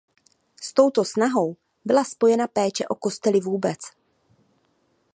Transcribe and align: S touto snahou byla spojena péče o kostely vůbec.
S 0.61 0.73
touto 0.73 1.05
snahou 1.05 1.55
byla 1.85 2.03
spojena 2.03 2.47
péče 2.47 2.87
o 2.87 2.95
kostely 2.95 3.39
vůbec. 3.39 3.79